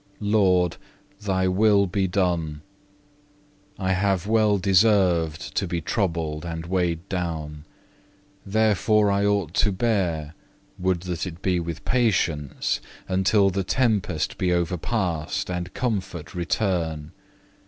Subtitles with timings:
[0.19, 0.77] Lord,
[1.19, 2.61] Thy will be done.
[3.77, 7.65] I have well deserved to be troubled and weighed down.
[8.43, 10.33] Therefore I ought to bear,
[10.79, 17.11] would that it be with patience, until the tempest be overpast and comfort return.